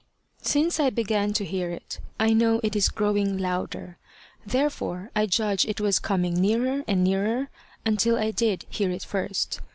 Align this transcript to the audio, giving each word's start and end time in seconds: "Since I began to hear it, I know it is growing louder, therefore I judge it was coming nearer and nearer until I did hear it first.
"Since 0.41 0.79
I 0.79 0.89
began 0.89 1.31
to 1.33 1.45
hear 1.45 1.69
it, 1.69 1.99
I 2.19 2.33
know 2.33 2.59
it 2.63 2.75
is 2.75 2.89
growing 2.89 3.37
louder, 3.37 3.99
therefore 4.43 5.11
I 5.15 5.27
judge 5.27 5.63
it 5.67 5.79
was 5.79 5.99
coming 5.99 6.41
nearer 6.41 6.83
and 6.87 7.03
nearer 7.03 7.49
until 7.85 8.17
I 8.17 8.31
did 8.31 8.65
hear 8.71 8.89
it 8.89 9.03
first. 9.03 9.59